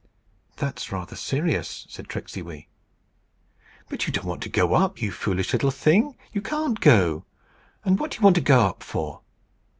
"That's 0.55 0.91
rather 0.91 1.15
serious," 1.15 1.85
said 1.87 2.07
Tricksey 2.07 2.41
Wee. 2.41 2.69
"But 3.87 4.07
you 4.07 4.11
don't 4.13 4.25
want 4.25 4.41
to 4.41 4.49
go 4.49 4.73
up, 4.73 4.99
you 4.99 5.11
foolish 5.11 5.53
little 5.53 5.69
thing! 5.69 6.17
You 6.33 6.41
can't 6.41 6.79
go. 6.79 7.23
And 7.85 7.99
what 7.99 8.09
do 8.09 8.15
you 8.17 8.23
want 8.23 8.37
to 8.37 8.41
go 8.41 8.61
up 8.61 8.81
for?" 8.81 9.21